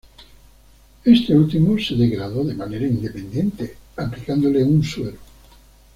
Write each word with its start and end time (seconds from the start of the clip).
Este 1.05 1.35
último 1.35 1.77
se 1.77 1.93
degradó 1.93 2.43
de 2.43 2.55
manera 2.55 2.87
independiente, 2.87 3.75
aplicándole 3.95 4.63
un 4.63 4.83
suero. 4.83 5.19